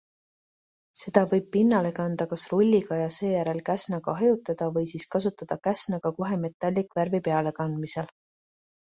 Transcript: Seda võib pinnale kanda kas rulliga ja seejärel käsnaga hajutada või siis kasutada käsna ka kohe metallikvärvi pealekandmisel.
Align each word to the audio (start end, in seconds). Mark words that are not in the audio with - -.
Seda 0.99 1.21
võib 1.33 1.49
pinnale 1.55 1.91
kanda 1.99 2.25
kas 2.31 2.45
rulliga 2.53 2.97
ja 2.99 3.09
seejärel 3.17 3.61
käsnaga 3.67 4.15
hajutada 4.23 4.71
või 4.79 4.89
siis 4.93 5.05
kasutada 5.17 5.59
käsna 5.69 6.01
ka 6.07 6.13
kohe 6.21 6.41
metallikvärvi 6.47 7.21
pealekandmisel. 7.29 8.11